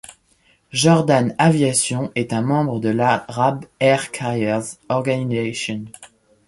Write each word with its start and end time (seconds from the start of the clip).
Jordan 0.71 1.35
Aviation 1.37 2.11
est 2.15 2.33
un 2.33 2.41
membre 2.41 2.79
de 2.79 2.89
l'Arab 2.89 3.65
Air 3.79 4.09
Carriers 4.09 4.79
Organization. 4.89 5.85